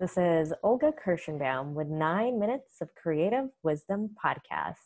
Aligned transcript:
This 0.00 0.16
is 0.16 0.52
Olga 0.62 0.92
Kirschenbaum 0.92 1.72
with 1.72 1.88
Nine 1.88 2.38
Minutes 2.38 2.76
of 2.80 2.88
Creative 2.94 3.46
Wisdom 3.64 4.10
podcast, 4.24 4.76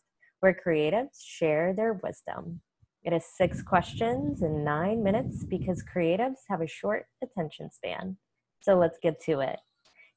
where 0.40 0.58
creatives 0.66 1.19
share 1.22 1.74
their 1.74 2.00
wisdom. 2.03 2.62
It 3.03 3.12
is 3.12 3.22
six 3.37 3.61
questions 3.61 4.40
in 4.40 4.64
nine 4.64 5.03
minutes 5.03 5.45
because 5.45 5.85
creatives 5.85 6.38
have 6.48 6.62
a 6.62 6.67
short 6.67 7.04
attention 7.22 7.71
span. 7.71 8.16
So 8.62 8.79
let's 8.79 8.96
get 9.02 9.20
to 9.25 9.40
it. 9.40 9.59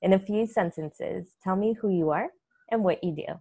In 0.02 0.14
a 0.14 0.20
few 0.20 0.48
sentences, 0.48 1.34
tell 1.44 1.58
me 1.58 1.74
who 1.74 1.90
you 1.90 2.12
are 2.12 2.30
and 2.72 2.82
what 2.82 3.04
you 3.04 3.14
do. 3.14 3.34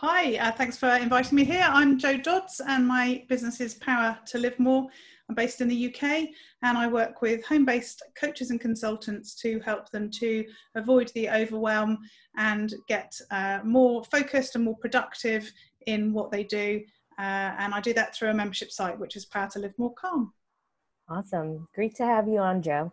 Hi, 0.00 0.36
uh, 0.36 0.52
thanks 0.52 0.76
for 0.76 0.94
inviting 0.94 1.36
me 1.36 1.44
here. 1.44 1.66
I'm 1.66 1.98
Joe 1.98 2.18
Dodds, 2.18 2.60
and 2.60 2.86
my 2.86 3.24
business 3.30 3.62
is 3.62 3.76
Power 3.76 4.18
to 4.26 4.36
Live 4.36 4.58
More. 4.58 4.86
I'm 5.26 5.34
based 5.34 5.62
in 5.62 5.68
the 5.68 5.86
UK 5.86 6.28
and 6.62 6.76
I 6.76 6.86
work 6.86 7.22
with 7.22 7.42
home 7.46 7.64
based 7.64 8.02
coaches 8.14 8.50
and 8.50 8.60
consultants 8.60 9.34
to 9.36 9.58
help 9.60 9.90
them 9.90 10.10
to 10.10 10.44
avoid 10.74 11.10
the 11.14 11.30
overwhelm 11.30 11.96
and 12.36 12.74
get 12.88 13.18
uh, 13.30 13.60
more 13.64 14.04
focused 14.04 14.54
and 14.54 14.64
more 14.64 14.76
productive 14.76 15.50
in 15.86 16.12
what 16.12 16.30
they 16.30 16.44
do. 16.44 16.82
Uh, 17.18 17.56
and 17.58 17.72
I 17.72 17.80
do 17.80 17.94
that 17.94 18.14
through 18.14 18.28
a 18.28 18.34
membership 18.34 18.70
site, 18.70 18.98
which 18.98 19.16
is 19.16 19.24
powertolivemore.com. 19.24 20.30
Awesome. 21.08 21.68
Great 21.74 21.94
to 21.96 22.04
have 22.04 22.28
you 22.28 22.40
on, 22.40 22.60
Jo. 22.60 22.92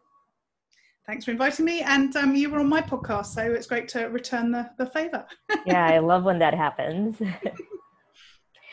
Thanks 1.06 1.26
for 1.26 1.32
inviting 1.32 1.66
me. 1.66 1.82
And 1.82 2.16
um, 2.16 2.36
you 2.36 2.50
were 2.50 2.60
on 2.60 2.70
my 2.70 2.82
podcast, 2.82 3.28
so 3.28 3.42
it's 3.42 3.68
great 3.68 3.90
to 3.90 4.06
return 4.06 4.52
the, 4.52 4.70
the 4.78 4.86
favor. 4.86 5.26
yeah, 5.66 5.86
I 5.86 6.00
love 6.00 6.24
when 6.24 6.40
that 6.40 6.54
happens. 6.54 7.18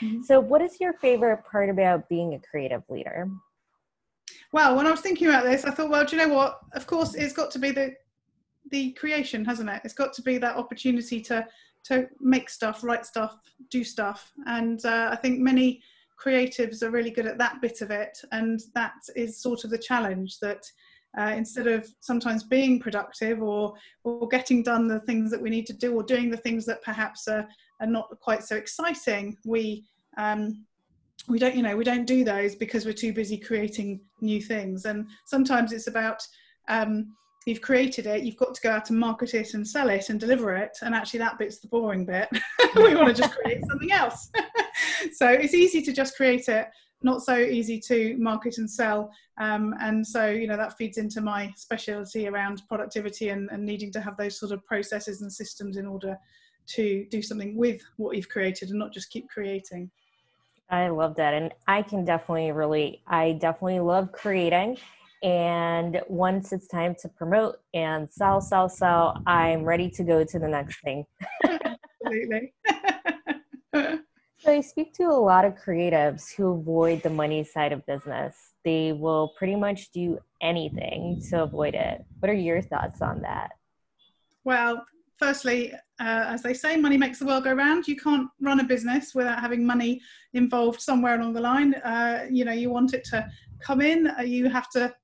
Mm-hmm. 0.02 0.22
so, 0.22 0.40
what 0.40 0.62
is 0.62 0.80
your 0.80 0.94
favorite 0.94 1.44
part 1.44 1.68
about 1.68 2.08
being 2.08 2.32
a 2.32 2.38
creative 2.38 2.82
leader? 2.88 3.28
Well, 4.50 4.74
when 4.74 4.86
I 4.86 4.90
was 4.90 5.02
thinking 5.02 5.28
about 5.28 5.44
this, 5.44 5.66
I 5.66 5.72
thought, 5.72 5.90
well, 5.90 6.06
do 6.06 6.16
you 6.16 6.26
know 6.26 6.34
what? 6.34 6.58
Of 6.72 6.86
course, 6.86 7.14
it's 7.14 7.34
got 7.34 7.50
to 7.50 7.58
be 7.58 7.70
the 7.70 7.92
the 8.70 8.92
creation, 8.92 9.44
hasn't 9.44 9.68
it? 9.68 9.82
It's 9.84 9.92
got 9.92 10.14
to 10.14 10.22
be 10.22 10.38
that 10.38 10.56
opportunity 10.56 11.20
to 11.22 11.46
to 11.84 12.08
make 12.18 12.48
stuff, 12.48 12.82
write 12.82 13.04
stuff, 13.04 13.36
do 13.70 13.84
stuff, 13.84 14.32
and 14.46 14.82
uh, 14.86 15.10
I 15.12 15.16
think 15.16 15.38
many 15.38 15.82
creatives 16.18 16.82
are 16.82 16.90
really 16.90 17.10
good 17.10 17.26
at 17.26 17.36
that 17.36 17.60
bit 17.60 17.82
of 17.82 17.90
it, 17.90 18.16
and 18.32 18.58
that 18.74 18.94
is 19.16 19.42
sort 19.42 19.64
of 19.64 19.70
the 19.70 19.76
challenge 19.76 20.38
that 20.40 20.62
uh, 21.18 21.32
instead 21.36 21.66
of 21.66 21.88
sometimes 22.00 22.44
being 22.44 22.78
productive 22.78 23.42
or 23.42 23.74
or 24.04 24.28
getting 24.28 24.62
done 24.62 24.86
the 24.86 25.00
things 25.00 25.30
that 25.30 25.42
we 25.42 25.50
need 25.50 25.66
to 25.66 25.72
do 25.72 25.94
or 25.94 26.02
doing 26.02 26.30
the 26.30 26.36
things 26.36 26.64
that 26.66 26.82
perhaps 26.82 27.26
are, 27.28 27.46
are 27.80 27.86
not 27.86 28.08
quite 28.20 28.44
so 28.44 28.56
exciting 28.56 29.36
we 29.44 29.84
um, 30.16 30.64
we 31.28 31.38
don't 31.38 31.54
you 31.54 31.62
know 31.62 31.76
we 31.76 31.84
don't 31.84 32.06
do 32.06 32.24
those 32.24 32.54
because 32.54 32.84
we're 32.84 32.92
too 32.92 33.12
busy 33.12 33.36
creating 33.36 34.00
new 34.20 34.40
things. 34.40 34.84
And 34.84 35.06
sometimes 35.26 35.72
it's 35.72 35.86
about 35.86 36.22
um, 36.68 37.14
you've 37.46 37.60
created 37.60 38.06
it 38.06 38.22
you've 38.22 38.36
got 38.36 38.54
to 38.54 38.60
go 38.60 38.70
out 38.70 38.90
and 38.90 38.98
market 38.98 39.34
it 39.34 39.54
and 39.54 39.66
sell 39.66 39.88
it 39.88 40.10
and 40.10 40.20
deliver 40.20 40.54
it 40.54 40.76
and 40.82 40.94
actually 40.94 41.18
that 41.20 41.38
bit's 41.38 41.58
the 41.58 41.68
boring 41.68 42.04
bit. 42.04 42.28
We 42.76 42.94
want 42.94 43.16
to 43.16 43.22
just 43.22 43.36
create 43.36 43.64
something 43.68 43.92
else. 43.92 44.30
So 45.12 45.28
it's 45.28 45.54
easy 45.54 45.80
to 45.82 45.92
just 45.92 46.14
create 46.14 46.48
it 46.48 46.68
not 47.02 47.22
so 47.22 47.36
easy 47.36 47.80
to 47.80 48.16
market 48.18 48.58
and 48.58 48.70
sell. 48.70 49.10
Um, 49.38 49.74
and 49.80 50.06
so, 50.06 50.28
you 50.28 50.46
know, 50.46 50.56
that 50.56 50.76
feeds 50.76 50.98
into 50.98 51.20
my 51.20 51.52
specialty 51.56 52.28
around 52.28 52.62
productivity 52.68 53.30
and, 53.30 53.48
and, 53.50 53.64
needing 53.64 53.90
to 53.92 54.00
have 54.00 54.16
those 54.16 54.38
sort 54.38 54.52
of 54.52 54.64
processes 54.66 55.22
and 55.22 55.32
systems 55.32 55.76
in 55.76 55.86
order 55.86 56.16
to 56.68 57.06
do 57.10 57.22
something 57.22 57.56
with 57.56 57.80
what 57.96 58.16
you've 58.16 58.28
created 58.28 58.70
and 58.70 58.78
not 58.78 58.92
just 58.92 59.10
keep 59.10 59.28
creating. 59.28 59.90
I 60.68 60.88
love 60.88 61.16
that. 61.16 61.34
And 61.34 61.52
I 61.66 61.82
can 61.82 62.04
definitely 62.04 62.52
relate. 62.52 63.00
I 63.06 63.32
definitely 63.32 63.80
love 63.80 64.12
creating. 64.12 64.78
And 65.22 66.00
once 66.08 66.52
it's 66.52 66.66
time 66.66 66.94
to 67.00 67.08
promote 67.08 67.56
and 67.74 68.08
sell, 68.10 68.40
sell, 68.40 68.68
sell, 68.68 69.20
I'm 69.26 69.64
ready 69.64 69.90
to 69.90 70.04
go 70.04 70.24
to 70.24 70.38
the 70.38 70.48
next 70.48 70.80
thing. 70.80 71.04
Absolutely. 72.04 72.54
So 74.42 74.50
I 74.52 74.62
speak 74.62 74.94
to 74.94 75.02
a 75.02 75.20
lot 75.20 75.44
of 75.44 75.54
creatives 75.54 76.34
who 76.34 76.52
avoid 76.52 77.02
the 77.02 77.10
money 77.10 77.44
side 77.44 77.72
of 77.72 77.84
business. 77.84 78.54
They 78.64 78.92
will 78.92 79.34
pretty 79.36 79.54
much 79.54 79.90
do 79.92 80.18
anything 80.40 81.20
to 81.28 81.42
avoid 81.42 81.74
it. 81.74 82.02
What 82.20 82.30
are 82.30 82.34
your 82.34 82.62
thoughts 82.62 83.02
on 83.02 83.20
that? 83.20 83.50
Well, 84.44 84.82
firstly, 85.18 85.74
uh, 86.00 86.24
as 86.28 86.42
they 86.42 86.54
say, 86.54 86.78
money 86.78 86.96
makes 86.96 87.18
the 87.18 87.26
world 87.26 87.44
go 87.44 87.52
round. 87.52 87.86
You 87.86 87.96
can't 87.96 88.30
run 88.40 88.60
a 88.60 88.64
business 88.64 89.14
without 89.14 89.40
having 89.40 89.66
money 89.66 90.00
involved 90.32 90.80
somewhere 90.80 91.20
along 91.20 91.34
the 91.34 91.42
line. 91.42 91.74
Uh, 91.74 92.24
you 92.30 92.46
know, 92.46 92.52
you 92.52 92.70
want 92.70 92.94
it 92.94 93.04
to 93.10 93.28
come 93.60 93.82
in, 93.82 94.08
uh, 94.18 94.22
you 94.22 94.48
have 94.48 94.70
to 94.70 94.94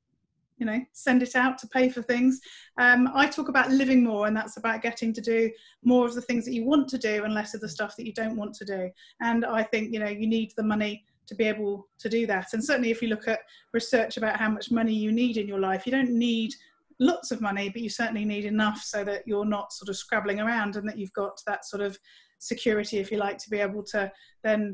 you 0.59 0.67
know 0.67 0.81
send 0.93 1.23
it 1.23 1.35
out 1.35 1.59
to 1.59 1.69
pay 1.69 1.89
for 1.89 2.03
things. 2.03 2.41
Um, 2.79 3.11
i 3.15 3.27
talk 3.27 3.49
about 3.49 3.71
living 3.71 4.05
more 4.05 4.27
and 4.27 4.37
that's 4.37 4.57
about 4.57 4.83
getting 4.83 5.13
to 5.15 5.21
do 5.21 5.51
more 5.85 6.07
of 6.07 6.15
the 6.15 6.23
things 6.23 6.45
that 6.45 6.55
you 6.55 6.65
want 6.65 6.89
to 6.89 6.99
do 6.99 7.25
and 7.25 7.35
less 7.35 7.55
of 7.55 7.61
the 7.61 7.69
stuff 7.69 7.97
that 7.97 8.07
you 8.07 8.13
don't 8.13 8.37
want 8.37 8.55
to 8.55 8.65
do. 8.65 8.91
And 9.21 9.45
i 9.45 9.63
think 9.63 9.93
you 9.93 10.01
know 10.01 10.09
you 10.09 10.27
need 10.27 10.53
the 10.57 10.63
money 10.63 11.05
to 11.27 11.35
be 11.35 11.45
able 11.45 11.89
to 11.99 12.09
do 12.09 12.25
that. 12.27 12.53
And 12.53 12.65
certainly 12.65 12.93
if 12.93 13.03
you 13.03 13.09
look 13.09 13.27
at 13.27 13.41
research 13.73 14.17
about 14.17 14.37
how 14.37 14.49
much 14.49 14.71
money 14.71 14.95
you 14.95 15.11
need 15.11 15.37
in 15.37 15.49
your 15.49 15.61
life 15.61 15.87
you 15.87 15.93
don't 15.93 16.11
need 16.11 16.53
lots 16.99 17.31
of 17.31 17.41
money 17.41 17.69
but 17.69 17.83
you 17.83 17.91
certainly 17.91 18.25
need 18.25 18.45
enough 18.45 18.79
so 18.79 19.05
that 19.05 19.23
you're 19.27 19.45
not 19.45 19.73
sort 19.73 19.89
of 19.89 19.97
scrabbling 19.97 20.41
around 20.41 20.77
and 20.77 20.89
that 20.89 20.97
you've 20.97 21.13
got 21.13 21.39
that 21.47 21.65
sort 21.65 21.83
of 21.83 21.99
security 22.39 22.99
if 22.99 23.11
you 23.11 23.19
like 23.19 23.39
to 23.39 23.51
be 23.51 23.59
able 23.59 23.83
to 23.83 24.11
then 24.43 24.73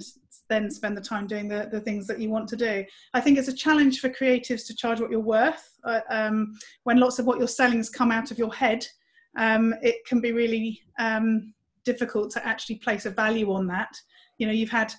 then 0.48 0.70
spend 0.70 0.96
the 0.96 1.00
time 1.00 1.26
doing 1.26 1.48
the, 1.48 1.68
the 1.72 1.80
things 1.80 2.06
that 2.06 2.18
you 2.18 2.28
want 2.28 2.48
to 2.48 2.56
do. 2.56 2.84
I 3.14 3.20
think 3.20 3.38
it's 3.38 3.48
a 3.48 3.54
challenge 3.54 4.00
for 4.00 4.10
creatives 4.10 4.66
to 4.66 4.74
charge 4.74 5.00
what 5.00 5.10
you're 5.10 5.20
worth. 5.20 5.78
Uh, 5.84 6.00
um, 6.10 6.54
when 6.82 6.98
lots 6.98 7.18
of 7.18 7.26
what 7.26 7.38
you're 7.38 7.48
selling 7.48 7.78
has 7.78 7.88
come 7.88 8.12
out 8.12 8.30
of 8.30 8.38
your 8.38 8.52
head 8.52 8.86
um, 9.36 9.74
it 9.82 10.04
can 10.06 10.20
be 10.20 10.32
really 10.32 10.80
um, 10.98 11.54
difficult 11.84 12.30
to 12.32 12.46
actually 12.46 12.76
place 12.76 13.06
a 13.06 13.10
value 13.10 13.52
on 13.52 13.66
that. 13.68 13.94
You 14.38 14.46
know 14.46 14.52
you've 14.52 14.70
had 14.70 14.92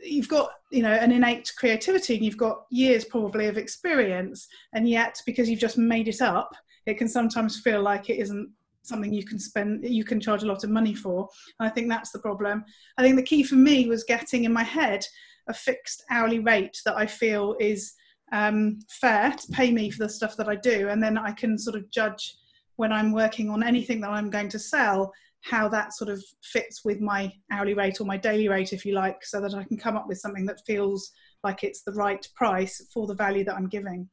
you've 0.00 0.28
got 0.28 0.50
you 0.70 0.82
know 0.82 0.92
an 0.92 1.12
innate 1.12 1.52
creativity 1.58 2.16
and 2.16 2.24
you've 2.24 2.36
got 2.36 2.64
years 2.70 3.04
probably 3.04 3.46
of 3.46 3.58
experience 3.58 4.48
and 4.72 4.88
yet 4.88 5.20
because 5.26 5.48
you've 5.48 5.60
just 5.60 5.76
made 5.76 6.08
it 6.08 6.22
up 6.22 6.50
it 6.86 6.94
can 6.94 7.06
sometimes 7.06 7.60
feel 7.60 7.82
like 7.82 8.08
it 8.08 8.14
isn't 8.14 8.48
something 8.82 9.12
you 9.12 9.24
can 9.24 9.38
spend 9.38 9.84
you 9.84 10.04
can 10.04 10.20
charge 10.20 10.42
a 10.42 10.46
lot 10.46 10.64
of 10.64 10.70
money 10.70 10.94
for. 10.94 11.28
And 11.58 11.68
i 11.68 11.70
think 11.70 11.88
that's 11.88 12.10
the 12.10 12.18
problem. 12.18 12.64
I 12.98 13.02
think 13.02 13.16
the 13.16 13.22
key 13.22 13.42
for 13.42 13.56
me 13.56 13.86
was 13.86 14.04
getting 14.04 14.44
in 14.44 14.52
my 14.52 14.64
head 14.64 15.04
a 15.48 15.54
fixed 15.54 16.04
hourly 16.10 16.38
rate 16.38 16.78
that 16.84 16.96
i 16.96 17.06
feel 17.06 17.56
is 17.58 17.94
um, 18.32 18.78
fair 18.88 19.32
to 19.32 19.52
pay 19.52 19.72
me 19.72 19.90
for 19.90 20.04
the 20.04 20.08
stuff 20.08 20.36
that 20.36 20.48
i 20.48 20.56
do. 20.56 20.88
And 20.88 21.02
then 21.02 21.18
i 21.18 21.32
can 21.32 21.58
sort 21.58 21.76
of 21.76 21.90
judge 21.90 22.36
when 22.76 22.92
i'm 22.92 23.12
working 23.12 23.50
on 23.50 23.62
anything 23.62 24.00
that 24.00 24.10
i'm 24.10 24.30
going 24.30 24.48
to 24.48 24.58
sell 24.58 25.12
how 25.42 25.68
that 25.68 25.94
sort 25.94 26.10
of 26.10 26.22
fits 26.42 26.84
with 26.84 27.00
my 27.00 27.32
hourly 27.50 27.74
rate 27.74 28.00
or 28.00 28.04
my 28.04 28.16
daily 28.16 28.48
rate 28.48 28.72
if 28.72 28.84
you 28.84 28.94
like 28.94 29.22
so 29.22 29.40
that 29.40 29.54
i 29.54 29.64
can 29.64 29.76
come 29.76 29.96
up 29.96 30.06
with 30.08 30.18
something 30.18 30.46
that 30.46 30.60
feels 30.66 31.10
like 31.44 31.62
it's 31.62 31.82
the 31.82 31.92
right 31.92 32.26
price 32.34 32.86
for 32.92 33.06
the 33.06 33.14
value 33.14 33.44
that 33.44 33.56
i'm 33.56 33.68
giving 33.68 34.08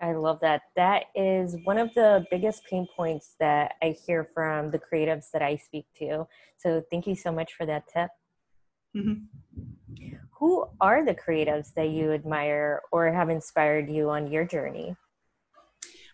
I 0.00 0.12
love 0.12 0.40
that. 0.40 0.62
That 0.76 1.04
is 1.14 1.56
one 1.64 1.78
of 1.78 1.92
the 1.94 2.24
biggest 2.30 2.64
pain 2.64 2.86
points 2.96 3.36
that 3.40 3.74
I 3.82 3.96
hear 4.06 4.28
from 4.34 4.70
the 4.70 4.78
creatives 4.78 5.30
that 5.32 5.42
I 5.42 5.56
speak 5.56 5.86
to. 5.98 6.26
So 6.56 6.82
thank 6.90 7.06
you 7.06 7.14
so 7.14 7.32
much 7.32 7.54
for 7.54 7.64
that 7.66 7.84
tip. 7.88 8.10
Mm-hmm. 8.96 10.14
Who 10.38 10.66
are 10.80 11.04
the 11.04 11.14
creatives 11.14 11.72
that 11.74 11.90
you 11.90 12.12
admire 12.12 12.82
or 12.92 13.12
have 13.12 13.30
inspired 13.30 13.88
you 13.88 14.10
on 14.10 14.30
your 14.30 14.44
journey? 14.44 14.96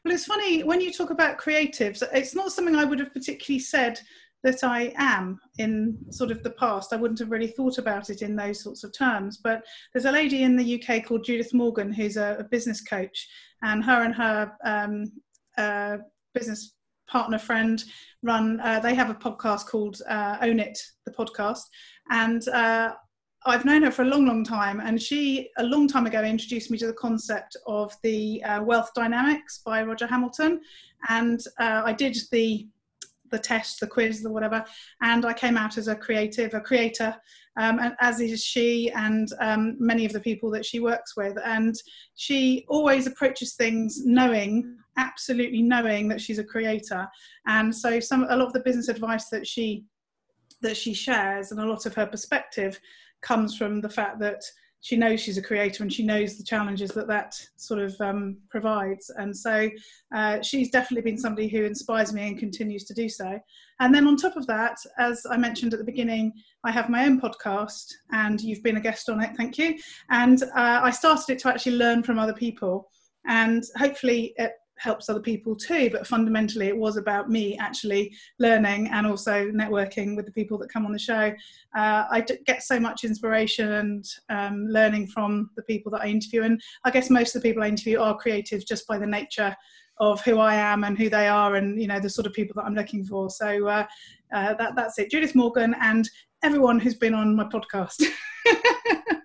Well, 0.04 0.14
it's 0.14 0.24
funny 0.24 0.62
when 0.62 0.80
you 0.80 0.92
talk 0.92 1.10
about 1.10 1.38
creatives, 1.38 2.02
it's 2.12 2.34
not 2.34 2.52
something 2.52 2.76
I 2.76 2.84
would 2.84 3.00
have 3.00 3.12
particularly 3.12 3.60
said 3.60 4.00
that 4.42 4.64
I 4.64 4.92
am 4.96 5.38
in 5.58 5.98
sort 6.10 6.30
of 6.30 6.42
the 6.42 6.50
past. 6.50 6.92
I 6.92 6.96
wouldn't 6.96 7.18
have 7.20 7.30
really 7.30 7.48
thought 7.48 7.78
about 7.78 8.10
it 8.10 8.22
in 8.22 8.36
those 8.36 8.62
sorts 8.62 8.84
of 8.84 8.96
terms. 8.96 9.38
But 9.42 9.64
there's 9.92 10.06
a 10.06 10.12
lady 10.12 10.42
in 10.42 10.56
the 10.56 10.82
UK 10.82 11.04
called 11.04 11.24
Judith 11.24 11.52
Morgan 11.52 11.92
who's 11.92 12.16
a, 12.16 12.36
a 12.38 12.44
business 12.44 12.80
coach, 12.80 13.28
and 13.62 13.84
her 13.84 14.02
and 14.02 14.14
her 14.14 14.52
um, 14.64 15.12
uh, 15.58 15.98
business 16.34 16.74
partner 17.08 17.38
friend 17.38 17.84
run. 18.22 18.60
Uh, 18.60 18.80
they 18.80 18.94
have 18.94 19.10
a 19.10 19.14
podcast 19.14 19.66
called 19.66 20.00
uh, 20.08 20.38
Own 20.42 20.58
It, 20.60 20.78
the 21.04 21.12
podcast, 21.12 21.62
and. 22.10 22.46
Uh, 22.48 22.92
I've 23.46 23.64
known 23.64 23.82
her 23.84 23.90
for 23.90 24.02
a 24.02 24.06
long, 24.06 24.26
long 24.26 24.44
time, 24.44 24.80
and 24.80 25.00
she, 25.00 25.48
a 25.56 25.64
long 25.64 25.88
time 25.88 26.04
ago, 26.04 26.22
introduced 26.22 26.70
me 26.70 26.76
to 26.76 26.86
the 26.86 26.92
concept 26.92 27.56
of 27.66 27.96
the 28.02 28.44
uh, 28.44 28.62
wealth 28.62 28.90
dynamics 28.94 29.62
by 29.64 29.82
Roger 29.82 30.06
Hamilton. 30.06 30.60
And 31.08 31.40
uh, 31.58 31.80
I 31.82 31.94
did 31.94 32.18
the 32.32 32.68
the 33.30 33.38
test, 33.38 33.80
the 33.80 33.86
quiz, 33.86 34.22
the 34.22 34.30
whatever, 34.30 34.64
and 35.02 35.24
I 35.24 35.32
came 35.32 35.56
out 35.56 35.78
as 35.78 35.88
a 35.88 35.96
creative, 35.96 36.54
a 36.54 36.60
creator, 36.60 37.14
um, 37.56 37.78
and 37.78 37.94
as 38.00 38.20
is 38.20 38.42
she 38.42 38.90
and 38.90 39.28
um, 39.40 39.76
many 39.78 40.04
of 40.04 40.12
the 40.12 40.20
people 40.20 40.50
that 40.50 40.64
she 40.64 40.80
works 40.80 41.16
with. 41.16 41.36
And 41.44 41.74
she 42.14 42.64
always 42.68 43.06
approaches 43.06 43.54
things 43.54 44.04
knowing, 44.04 44.76
absolutely 44.96 45.62
knowing 45.62 46.08
that 46.08 46.20
she's 46.20 46.38
a 46.38 46.44
creator. 46.44 47.08
And 47.46 47.74
so 47.74 48.00
some 48.00 48.26
a 48.28 48.36
lot 48.36 48.46
of 48.46 48.52
the 48.52 48.60
business 48.60 48.88
advice 48.88 49.28
that 49.30 49.46
she 49.46 49.84
that 50.62 50.76
she 50.76 50.92
shares 50.92 51.52
and 51.52 51.60
a 51.60 51.64
lot 51.64 51.86
of 51.86 51.94
her 51.94 52.06
perspective 52.06 52.78
comes 53.22 53.56
from 53.56 53.80
the 53.80 53.88
fact 53.88 54.18
that 54.20 54.42
she 54.82 54.96
knows 54.96 55.20
she's 55.20 55.38
a 55.38 55.42
creator 55.42 55.82
and 55.82 55.92
she 55.92 56.02
knows 56.02 56.36
the 56.36 56.44
challenges 56.44 56.90
that 56.92 57.06
that 57.08 57.34
sort 57.56 57.80
of 57.80 57.94
um, 58.00 58.38
provides. 58.48 59.10
And 59.16 59.36
so 59.36 59.68
uh, 60.14 60.40
she's 60.42 60.70
definitely 60.70 61.10
been 61.10 61.18
somebody 61.18 61.48
who 61.48 61.64
inspires 61.64 62.12
me 62.12 62.28
and 62.28 62.38
continues 62.38 62.84
to 62.84 62.94
do 62.94 63.08
so. 63.08 63.38
And 63.80 63.94
then 63.94 64.06
on 64.06 64.16
top 64.16 64.36
of 64.36 64.46
that, 64.46 64.76
as 64.98 65.24
I 65.30 65.36
mentioned 65.36 65.72
at 65.74 65.78
the 65.78 65.84
beginning, 65.84 66.32
I 66.64 66.70
have 66.70 66.88
my 66.88 67.04
own 67.04 67.20
podcast 67.20 67.86
and 68.12 68.40
you've 68.40 68.62
been 68.62 68.78
a 68.78 68.80
guest 68.80 69.08
on 69.10 69.22
it, 69.22 69.36
thank 69.36 69.58
you. 69.58 69.76
And 70.10 70.42
uh, 70.42 70.80
I 70.82 70.90
started 70.90 71.32
it 71.32 71.38
to 71.40 71.48
actually 71.48 71.76
learn 71.76 72.02
from 72.02 72.18
other 72.18 72.34
people. 72.34 72.88
And 73.26 73.62
hopefully, 73.76 74.32
it 74.36 74.52
helps 74.80 75.08
other 75.08 75.20
people 75.20 75.54
too 75.54 75.90
but 75.90 76.06
fundamentally 76.06 76.68
it 76.68 76.76
was 76.76 76.96
about 76.96 77.28
me 77.28 77.56
actually 77.58 78.12
learning 78.38 78.88
and 78.88 79.06
also 79.06 79.50
networking 79.50 80.16
with 80.16 80.26
the 80.26 80.32
people 80.32 80.56
that 80.58 80.72
come 80.72 80.86
on 80.86 80.92
the 80.92 80.98
show. 80.98 81.32
Uh, 81.76 82.04
I 82.10 82.24
get 82.46 82.62
so 82.62 82.80
much 82.80 83.04
inspiration 83.04 83.72
and 83.72 84.04
um, 84.30 84.66
learning 84.66 85.06
from 85.06 85.50
the 85.56 85.62
people 85.62 85.90
that 85.92 86.02
i 86.02 86.06
interview 86.06 86.42
and 86.42 86.60
i 86.84 86.90
guess 86.90 87.10
most 87.10 87.34
of 87.34 87.42
the 87.42 87.48
people 87.48 87.62
i 87.62 87.68
interview 87.68 87.98
are 87.98 88.16
creative 88.16 88.66
just 88.66 88.86
by 88.86 88.98
the 88.98 89.06
nature 89.06 89.54
of 89.98 90.20
who 90.22 90.38
i 90.38 90.54
am 90.54 90.84
and 90.84 90.98
who 90.98 91.08
they 91.08 91.28
are 91.28 91.56
and 91.56 91.80
you 91.80 91.86
know 91.86 92.00
the 92.00 92.08
sort 92.10 92.26
of 92.26 92.32
people 92.32 92.54
that 92.56 92.66
i'm 92.66 92.74
looking 92.74 93.04
for. 93.04 93.30
So 93.30 93.66
uh, 93.66 93.86
uh, 94.32 94.54
that, 94.54 94.74
that's 94.76 94.98
it. 94.98 95.10
Judith 95.10 95.34
morgan 95.34 95.74
and 95.80 96.08
everyone 96.42 96.78
who's 96.78 96.94
been 96.94 97.14
on 97.14 97.36
my 97.36 97.44
podcast 97.44 98.02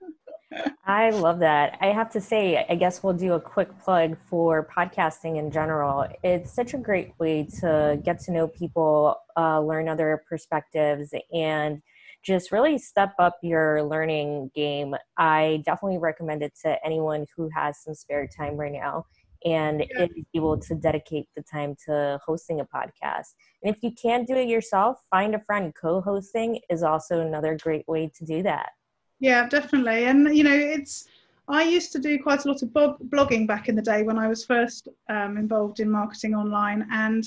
I 0.86 1.10
love 1.10 1.40
that. 1.40 1.78
I 1.82 1.88
have 1.88 2.12
to 2.12 2.22
say, 2.22 2.66
I 2.70 2.76
guess 2.76 3.02
we'll 3.02 3.14
do 3.14 3.34
a 3.34 3.40
quick 3.40 3.70
plug 3.80 4.18
for 4.30 4.68
podcasting 4.68 5.38
in 5.38 5.52
general. 5.52 6.06
It's 6.24 6.52
such 6.52 6.74
a 6.74 6.78
great 6.78 7.14
way 7.20 7.48
to 7.60 8.00
get 8.04 8.20
to 8.22 8.32
know 8.32 8.48
people, 8.48 9.18
uh, 9.36 9.60
learn 9.62 9.90
other 9.90 10.24
perspectives, 10.30 11.14
and 11.34 11.82
just 12.24 12.52
really 12.52 12.78
step 12.78 13.14
up 13.20 13.38
your 13.42 13.84
learning 13.84 14.52
game. 14.56 14.96
I 15.18 15.62
definitely 15.66 16.00
recommend 16.00 16.44
it 16.44 16.54
to 16.64 16.78
anyone 16.86 17.26
who 17.36 17.50
has 17.56 17.82
some 17.82 17.94
spare 17.94 18.28
time 18.28 18.56
right 18.56 18.72
now 18.72 19.06
and 19.44 19.82
is 20.00 20.10
able 20.34 20.58
to 20.58 20.74
dedicate 20.76 21.28
the 21.36 21.44
time 21.44 21.76
to 21.86 22.20
hosting 22.26 22.62
a 22.62 22.66
podcast. 22.66 23.36
And 23.64 23.76
if 23.76 23.84
you 23.84 23.92
can't 23.92 24.28
do 24.28 24.36
it 24.36 24.48
yourself, 24.48 24.98
find 25.12 25.36
a 25.36 25.40
friend. 25.40 25.74
Co 25.80 26.02
hosting 26.02 26.60
is 26.70 26.82
also 26.82 27.22
another 27.22 27.56
great 27.62 27.88
way 27.88 28.12
to 28.18 28.26
do 28.26 28.42
that. 28.44 28.70
Yeah, 29.20 29.48
definitely. 29.48 30.06
And 30.06 30.36
you 30.36 30.44
know, 30.44 30.56
it's 30.56 31.08
I 31.48 31.64
used 31.64 31.92
to 31.94 32.00
do 32.00 32.22
quite 32.22 32.46
a 32.46 32.48
lot 32.48 32.62
of 32.64 32.70
blogging 32.70 33.48
back 33.48 33.70
in 33.70 33.76
the 33.76 33.82
day 33.82 34.04
when 34.04 34.18
I 34.18 34.28
was 34.28 34.46
first 34.46 34.88
um, 35.10 35.38
involved 35.38 35.80
in 35.80 35.90
marketing 35.90 36.34
online, 36.36 36.88
and 36.92 37.24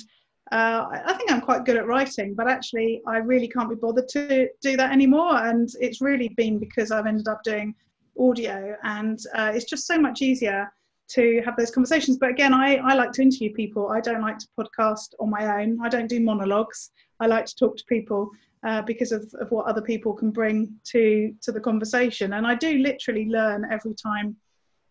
uh, 0.50 0.86
I 1.06 1.14
think 1.14 1.30
I'm 1.30 1.40
quite 1.40 1.64
good 1.64 1.76
at 1.76 1.86
writing, 1.86 2.34
but 2.34 2.48
actually 2.48 3.02
I 3.06 3.18
really 3.18 3.48
can't 3.48 3.68
be 3.68 3.76
bothered 3.76 4.08
to 4.10 4.48
do 4.60 4.76
that 4.76 4.92
anymore. 4.92 5.36
And 5.46 5.68
it's 5.80 6.00
really 6.00 6.28
been 6.30 6.58
because 6.58 6.90
I've 6.90 7.06
ended 7.06 7.28
up 7.28 7.42
doing 7.42 7.74
audio, 8.18 8.76
and 8.82 9.18
uh, 9.34 9.52
it's 9.54 9.66
just 9.66 9.86
so 9.86 9.98
much 9.98 10.20
easier 10.22 10.70
to 11.10 11.40
have 11.44 11.56
those 11.56 11.70
conversations. 11.70 12.18
But 12.18 12.30
again, 12.30 12.52
I, 12.52 12.76
I 12.76 12.94
like 12.94 13.12
to 13.12 13.22
interview 13.22 13.52
people. 13.54 13.88
I 13.88 14.00
don't 14.00 14.20
like 14.20 14.38
to 14.38 14.48
podcast 14.58 15.14
on 15.20 15.30
my 15.30 15.62
own. 15.62 15.78
I 15.82 15.88
don't 15.88 16.08
do 16.08 16.20
monologues. 16.20 16.90
I 17.20 17.26
like 17.26 17.46
to 17.46 17.56
talk 17.56 17.76
to 17.76 17.84
people 17.88 18.30
uh, 18.66 18.82
because 18.82 19.12
of, 19.12 19.32
of 19.40 19.50
what 19.50 19.66
other 19.66 19.82
people 19.82 20.12
can 20.12 20.30
bring 20.30 20.72
to 20.84 21.32
to 21.42 21.52
the 21.52 21.60
conversation. 21.60 22.34
And 22.34 22.46
I 22.46 22.54
do 22.54 22.78
literally 22.78 23.26
learn 23.26 23.66
every 23.70 23.94
time 23.94 24.36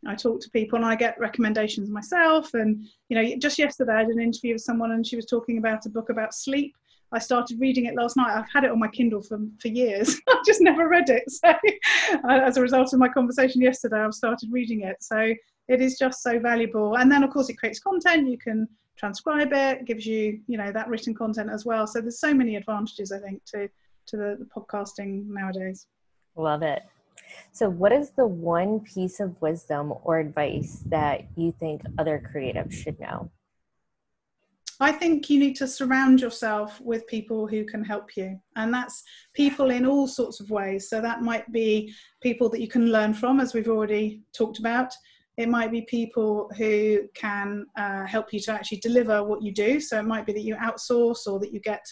I 0.05 0.15
talk 0.15 0.41
to 0.41 0.49
people, 0.51 0.77
and 0.77 0.85
I 0.85 0.95
get 0.95 1.19
recommendations 1.19 1.89
myself. 1.89 2.53
And 2.53 2.87
you 3.09 3.21
know, 3.21 3.35
just 3.37 3.57
yesterday 3.59 3.93
I 3.93 3.99
had 3.99 4.07
an 4.07 4.21
interview 4.21 4.53
with 4.53 4.61
someone, 4.61 4.91
and 4.91 5.05
she 5.05 5.15
was 5.15 5.25
talking 5.25 5.57
about 5.57 5.85
a 5.85 5.89
book 5.89 6.09
about 6.09 6.33
sleep. 6.33 6.75
I 7.11 7.19
started 7.19 7.59
reading 7.61 7.85
it 7.85 7.95
last 7.95 8.17
night. 8.17 8.37
I've 8.37 8.51
had 8.51 8.65
it 8.65 8.71
on 8.71 8.79
my 8.79 8.89
Kindle 8.89 9.21
for, 9.21 9.39
for 9.61 9.69
years. 9.69 10.19
I've 10.29 10.45
just 10.45 10.59
never 10.59 10.89
read 10.89 11.09
it. 11.09 11.23
So, 11.29 11.49
uh, 12.29 12.41
as 12.41 12.57
a 12.57 12.61
result 12.61 12.91
of 12.91 12.99
my 12.99 13.07
conversation 13.07 13.61
yesterday, 13.61 14.01
I've 14.01 14.13
started 14.13 14.49
reading 14.51 14.81
it. 14.81 14.97
So, 15.01 15.33
it 15.67 15.81
is 15.81 15.97
just 15.97 16.21
so 16.21 16.39
valuable. 16.39 16.97
And 16.97 17.11
then, 17.11 17.23
of 17.23 17.31
course, 17.31 17.49
it 17.49 17.57
creates 17.57 17.79
content. 17.79 18.29
You 18.29 18.37
can 18.37 18.67
transcribe 18.97 19.53
it, 19.53 19.85
gives 19.85 20.05
you, 20.05 20.39
you 20.47 20.57
know, 20.57 20.71
that 20.71 20.89
written 20.89 21.13
content 21.13 21.49
as 21.49 21.65
well. 21.65 21.87
So 21.87 22.01
there's 22.01 22.19
so 22.19 22.33
many 22.33 22.55
advantages, 22.55 23.11
I 23.11 23.19
think, 23.19 23.43
to 23.45 23.69
to 24.07 24.17
the, 24.17 24.37
the 24.39 24.45
podcasting 24.45 25.27
nowadays. 25.27 25.87
Love 26.35 26.63
it. 26.63 26.83
So, 27.51 27.69
what 27.69 27.91
is 27.91 28.11
the 28.11 28.27
one 28.27 28.79
piece 28.79 29.19
of 29.19 29.39
wisdom 29.41 29.93
or 30.03 30.19
advice 30.19 30.83
that 30.87 31.25
you 31.35 31.53
think 31.59 31.81
other 31.97 32.21
creatives 32.33 32.73
should 32.73 32.99
know? 32.99 33.29
I 34.79 34.91
think 34.91 35.29
you 35.29 35.39
need 35.39 35.55
to 35.55 35.67
surround 35.67 36.21
yourself 36.21 36.79
with 36.81 37.07
people 37.07 37.47
who 37.47 37.65
can 37.65 37.83
help 37.83 38.15
you. 38.15 38.39
And 38.55 38.71
that's 38.71 39.03
people 39.33 39.71
in 39.71 39.87
all 39.87 40.07
sorts 40.07 40.39
of 40.39 40.51
ways. 40.51 40.89
So, 40.89 41.01
that 41.01 41.21
might 41.21 41.51
be 41.51 41.93
people 42.21 42.49
that 42.49 42.61
you 42.61 42.67
can 42.67 42.91
learn 42.91 43.13
from, 43.13 43.39
as 43.39 43.53
we've 43.53 43.69
already 43.69 44.21
talked 44.33 44.59
about. 44.59 44.93
It 45.37 45.49
might 45.49 45.71
be 45.71 45.81
people 45.83 46.49
who 46.57 47.01
can 47.13 47.65
uh, 47.77 48.05
help 48.05 48.33
you 48.33 48.39
to 48.41 48.51
actually 48.51 48.79
deliver 48.79 49.23
what 49.23 49.43
you 49.43 49.51
do. 49.51 49.79
So 49.79 49.99
it 49.99 50.05
might 50.05 50.25
be 50.25 50.33
that 50.33 50.43
you 50.43 50.55
outsource 50.55 51.27
or 51.27 51.39
that 51.39 51.53
you 51.53 51.59
get 51.59 51.85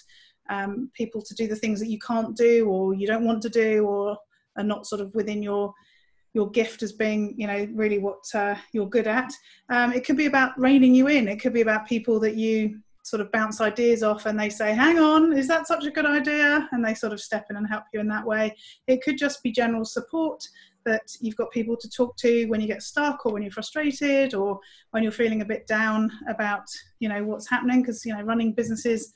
um, 0.49 0.89
people 0.93 1.21
to 1.21 1.35
do 1.35 1.47
the 1.47 1.55
things 1.55 1.79
that 1.79 1.89
you 1.89 1.99
can't 1.99 2.35
do 2.35 2.67
or 2.67 2.93
you 2.93 3.07
don't 3.07 3.25
want 3.25 3.41
to 3.43 3.49
do 3.49 3.85
or 3.85 4.17
are 4.57 4.63
not 4.63 4.85
sort 4.85 5.01
of 5.01 5.13
within 5.13 5.41
your 5.43 5.73
your 6.33 6.49
gift 6.51 6.83
as 6.83 6.91
being 6.91 7.33
you 7.37 7.47
know 7.47 7.65
really 7.73 7.97
what 7.97 8.23
uh, 8.33 8.55
you're 8.73 8.89
good 8.89 9.07
at. 9.07 9.31
Um, 9.69 9.93
it 9.93 10.05
could 10.05 10.17
be 10.17 10.25
about 10.25 10.59
reining 10.59 10.93
you 10.93 11.07
in. 11.07 11.27
It 11.27 11.39
could 11.39 11.53
be 11.53 11.61
about 11.61 11.87
people 11.87 12.19
that 12.21 12.35
you 12.35 12.81
sort 13.03 13.21
of 13.21 13.31
bounce 13.31 13.61
ideas 13.61 14.01
off 14.01 14.25
and 14.25 14.37
they 14.37 14.49
say 14.49 14.73
hang 14.73 14.97
on 14.97 15.31
is 15.37 15.47
that 15.47 15.67
such 15.67 15.85
a 15.85 15.91
good 15.91 16.05
idea? 16.05 16.67
And 16.71 16.83
they 16.83 16.93
sort 16.93 17.13
of 17.13 17.21
step 17.21 17.45
in 17.49 17.55
and 17.55 17.67
help 17.67 17.83
you 17.93 17.99
in 17.99 18.07
that 18.09 18.25
way. 18.25 18.55
It 18.87 19.01
could 19.01 19.17
just 19.17 19.41
be 19.43 19.51
general 19.51 19.85
support 19.85 20.43
that 20.85 21.15
you've 21.19 21.35
got 21.35 21.51
people 21.51 21.75
to 21.75 21.89
talk 21.89 22.15
to 22.17 22.45
when 22.45 22.61
you 22.61 22.67
get 22.67 22.83
stuck 22.83 23.25
or 23.25 23.33
when 23.33 23.41
you're 23.41 23.51
frustrated 23.51 24.33
or 24.33 24.59
when 24.91 25.03
you're 25.03 25.11
feeling 25.11 25.41
a 25.41 25.45
bit 25.45 25.67
down 25.67 26.11
about 26.29 26.63
you 26.99 27.09
know 27.09 27.23
what's 27.23 27.49
happening 27.49 27.81
because 27.81 28.05
you 28.05 28.15
know 28.15 28.21
running 28.21 28.53
businesses 28.53 29.13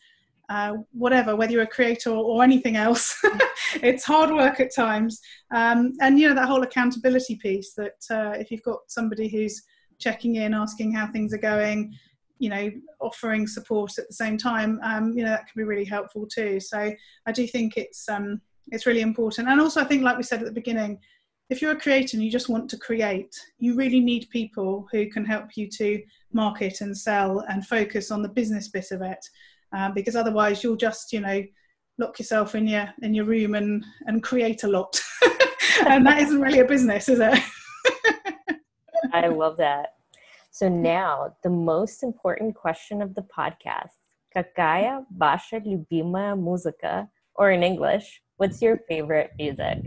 uh, 0.50 0.74
whatever 0.92 1.36
whether 1.36 1.51
you're 1.51 1.62
a 1.62 1.68
creator 1.68 2.10
or, 2.10 2.44
anything 2.44 2.75
else 2.75 3.21
it's 3.83 4.04
hard 4.04 4.31
work 4.31 4.60
at 4.60 4.74
times. 4.74 5.19
Um, 5.54 5.94
and 6.01 6.19
you 6.19 6.27
know 6.27 6.36
that 6.36 6.48
whole 6.48 6.63
accountability 6.63 7.36
piece 7.36 7.74
that 7.75 8.01
uh, 8.10 8.31
if 8.39 8.50
you've 8.50 8.63
got 8.63 8.80
somebody 8.88 9.27
who's 9.27 9.62
checking 10.00 10.36
in 10.36 10.54
asking 10.54 10.94
how 10.94 11.07
things 11.07 11.33
are 11.33 11.39
going 11.39 11.94
you 12.39 12.50
know 12.50 12.71
offering 13.01 13.45
support 13.45 13.98
at 13.98 14.07
the 14.07 14.13
same 14.13 14.38
time 14.38 14.80
um, 14.81 15.12
you 15.12 15.24
know 15.24 15.30
that 15.30 15.45
can 15.45 15.57
be 15.57 15.63
really 15.63 15.86
helpful 15.86 16.25
too. 16.25 16.60
So 16.60 16.92
i 17.25 17.31
do 17.31 17.45
think 17.45 17.77
it's 17.77 18.10
um, 18.10 18.42
it's 18.71 18.86
really 18.86 19.01
important. 19.01 19.48
And 19.48 19.62
also 19.62 19.81
i 19.81 19.83
think 19.83 20.04
like 20.04 20.18
we 20.18 20.24
said 20.24 20.39
at 20.39 20.45
the 20.45 20.51
beginning 20.51 21.00
if 21.51 21.61
you're 21.61 21.73
a 21.73 21.81
creator 21.81 22.17
and 22.17 22.25
you 22.25 22.31
just 22.31 22.49
want 22.49 22.71
to 22.71 22.79
create, 22.79 23.35
you 23.59 23.75
really 23.77 24.01
need 24.01 24.29
people 24.31 24.87
who 24.91 25.11
can 25.11 25.25
help 25.25 25.56
you 25.56 25.69
to 25.69 26.03
market 26.33 26.81
and 26.81 26.97
sell 26.97 27.41
and 27.49 27.67
focus 27.67 28.11
on 28.11 28.23
the 28.23 28.29
business 28.29 28.69
bit 28.69 28.91
of 28.91 29.03
it, 29.03 29.25
um, 29.77 29.93
because 29.94 30.17
otherwise 30.17 30.65
you'll 30.65 30.77
just, 30.77 31.13
you 31.13 31.20
know, 31.20 31.43
lock 31.99 32.19
yourself 32.19 32.55
in 32.55 32.67
your 32.67 32.93
in 33.03 33.15
your 33.15 33.25
room 33.25 33.55
and 33.55 33.84
and 34.06 34.23
create 34.23 34.65
a 34.65 34.69
lot, 34.69 34.99
and 35.87 36.06
that 36.06 36.23
isn't 36.23 36.41
really 36.41 36.61
a 36.61 36.65
business, 36.65 37.08
is 37.08 37.20
it? 37.20 37.39
I 39.13 39.29
love 39.29 39.56
that. 39.58 39.91
So 40.51 40.69
now 40.69 41.37
the 41.43 41.51
most 41.51 42.03
important 42.03 42.55
question 42.55 43.03
of 43.03 43.15
the 43.15 43.23
podcast: 43.23 43.94
Какая 44.34 45.05
ваша 45.11 45.58
любимая 45.58 46.34
музыка? 46.34 47.08
Or 47.37 47.51
in 47.51 47.63
English, 47.65 48.23
what's 48.37 48.63
your 48.63 48.79
favorite 48.89 49.32
music? 49.37 49.79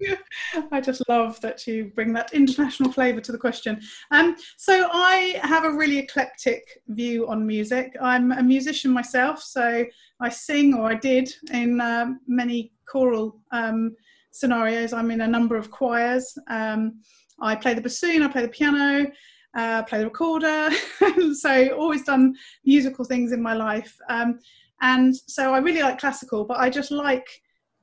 I 0.72 0.80
just 0.80 1.02
love 1.08 1.40
that 1.40 1.66
you 1.66 1.92
bring 1.94 2.12
that 2.14 2.32
international 2.32 2.92
flavour 2.92 3.20
to 3.20 3.32
the 3.32 3.38
question. 3.38 3.80
Um, 4.10 4.36
so 4.56 4.88
I 4.92 5.38
have 5.42 5.64
a 5.64 5.72
really 5.72 5.98
eclectic 5.98 6.62
view 6.88 7.28
on 7.28 7.46
music. 7.46 7.96
I'm 8.00 8.32
a 8.32 8.42
musician 8.42 8.90
myself, 8.90 9.42
so 9.42 9.84
I 10.20 10.28
sing, 10.28 10.74
or 10.74 10.90
I 10.90 10.94
did, 10.94 11.32
in 11.52 11.80
uh, 11.80 12.06
many 12.26 12.72
choral 12.88 13.40
um, 13.52 13.94
scenarios. 14.30 14.92
I'm 14.92 15.10
in 15.10 15.22
a 15.22 15.28
number 15.28 15.56
of 15.56 15.70
choirs. 15.70 16.36
Um, 16.48 17.00
I 17.40 17.54
play 17.54 17.74
the 17.74 17.80
bassoon, 17.80 18.22
I 18.22 18.28
play 18.28 18.42
the 18.42 18.48
piano, 18.48 19.10
uh, 19.56 19.82
play 19.82 19.98
the 19.98 20.04
recorder. 20.04 20.70
so 21.34 21.68
always 21.74 22.04
done 22.04 22.34
musical 22.64 23.04
things 23.04 23.32
in 23.32 23.42
my 23.42 23.54
life. 23.54 23.96
Um, 24.08 24.38
and 24.82 25.14
so 25.16 25.54
I 25.54 25.58
really 25.58 25.82
like 25.82 25.98
classical, 25.98 26.44
but 26.44 26.58
I 26.58 26.70
just 26.70 26.90
like 26.90 27.26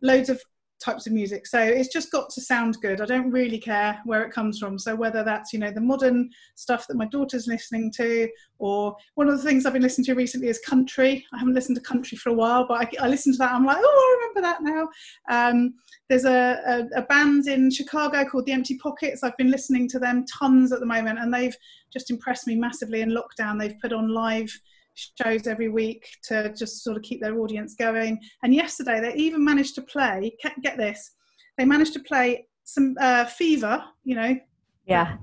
loads 0.01 0.29
of 0.29 0.41
types 0.83 1.07
of 1.07 1.13
music. 1.13 1.47
So 1.47 1.59
it's 1.59 1.93
just 1.93 2.11
got 2.11 2.29
to 2.31 2.41
sound 2.41 2.77
good. 2.81 2.99
I 2.99 3.05
don't 3.05 3.31
really 3.31 3.57
care 3.57 3.99
where 4.05 4.23
it 4.23 4.33
comes 4.33 4.59
from. 4.59 4.77
So 4.77 4.95
whether 4.95 5.23
that's, 5.23 5.53
you 5.53 5.59
know, 5.59 5.71
the 5.71 5.81
modern 5.81 6.29
stuff 6.55 6.87
that 6.87 6.97
my 6.97 7.05
daughter's 7.05 7.47
listening 7.47 7.91
to, 7.93 8.27
or 8.59 8.95
one 9.15 9.29
of 9.29 9.37
the 9.37 9.43
things 9.43 9.65
I've 9.65 9.73
been 9.73 9.81
listening 9.81 10.05
to 10.05 10.13
recently 10.15 10.49
is 10.49 10.59
country. 10.59 11.25
I 11.33 11.39
haven't 11.39 11.53
listened 11.53 11.77
to 11.77 11.81
country 11.81 12.17
for 12.17 12.29
a 12.29 12.33
while, 12.33 12.67
but 12.67 12.81
I, 12.81 13.05
I 13.05 13.07
listen 13.07 13.31
to 13.33 13.37
that. 13.39 13.53
I'm 13.53 13.65
like, 13.65 13.77
oh, 13.79 13.83
I 13.83 14.27
remember 14.27 14.41
that 14.41 14.63
now. 14.63 14.89
Um, 15.29 15.73
there's 16.09 16.25
a, 16.25 16.59
a, 16.95 16.99
a 16.99 17.01
band 17.03 17.47
in 17.47 17.71
Chicago 17.71 18.25
called 18.25 18.45
The 18.45 18.51
Empty 18.51 18.77
Pockets. 18.77 19.23
I've 19.23 19.37
been 19.37 19.51
listening 19.51 19.87
to 19.89 19.99
them 19.99 20.25
tons 20.25 20.71
at 20.71 20.79
the 20.79 20.85
moment, 20.85 21.19
and 21.19 21.33
they've 21.33 21.55
just 21.91 22.11
impressed 22.11 22.45
me 22.45 22.55
massively 22.55 23.01
in 23.01 23.09
lockdown. 23.09 23.59
They've 23.59 23.79
put 23.81 23.93
on 23.93 24.09
live 24.09 24.51
shows 24.95 25.47
every 25.47 25.69
week 25.69 26.07
to 26.23 26.53
just 26.53 26.83
sort 26.83 26.97
of 26.97 27.03
keep 27.03 27.21
their 27.21 27.39
audience 27.39 27.75
going. 27.75 28.19
And 28.43 28.53
yesterday, 28.53 28.99
they 28.99 29.13
even 29.15 29.43
managed 29.43 29.75
to 29.75 29.81
play, 29.81 30.35
get 30.61 30.77
this, 30.77 31.11
they 31.57 31.65
managed 31.65 31.93
to 31.93 31.99
play 32.01 32.47
some 32.63 32.95
uh, 32.99 33.25
Fever, 33.25 33.83
you 34.03 34.15
know, 34.15 34.37
Yeah. 34.85 35.17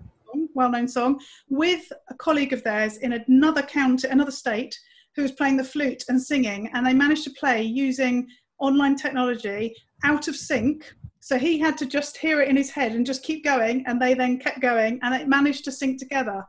well-known 0.55 0.89
song, 0.89 1.21
with 1.49 1.91
a 2.09 2.15
colleague 2.15 2.53
of 2.53 2.63
theirs 2.63 2.99
in 2.99 3.13
another 3.13 3.63
county, 3.63 4.09
another 4.09 4.31
state, 4.31 4.79
who 5.17 5.23
was 5.23 5.33
playing 5.33 5.57
the 5.57 5.65
flute 5.65 6.05
and 6.09 6.23
singing, 6.23 6.71
and 6.73 6.87
they 6.87 6.95
managed 6.95 7.25
to 7.25 7.31
play 7.31 7.63
using 7.63 8.29
online 8.59 8.95
technology 8.95 9.75
out 10.05 10.29
of 10.29 10.37
sync. 10.37 10.93
So 11.19 11.37
he 11.39 11.59
had 11.59 11.77
to 11.79 11.87
just 11.87 12.17
hear 12.17 12.41
it 12.41 12.49
in 12.49 12.57
his 12.57 12.71
head 12.71 12.93
and 12.93 13.05
just 13.05 13.23
keep 13.23 13.45
going, 13.45 13.85
and 13.87 14.01
they 14.01 14.15
then 14.15 14.39
kept 14.39 14.61
going, 14.61 14.99
and 15.03 15.15
it 15.15 15.29
managed 15.29 15.65
to 15.65 15.73
sync 15.73 15.99
together. 15.99 16.45